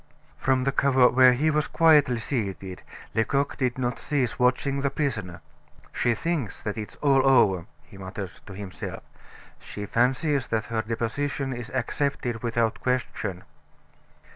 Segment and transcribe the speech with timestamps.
[0.39, 2.81] From the corner where he was quietly seated,
[3.13, 5.41] Lecoq did not cease watching the prisoner.
[5.93, 9.03] "She thinks that it's all over," he muttered to himself;
[9.59, 13.43] "she fancies that her deposition is accepted without question."